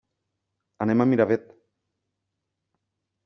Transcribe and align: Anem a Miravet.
Anem 0.85 1.03
a 1.03 1.07
Miravet. 1.11 1.45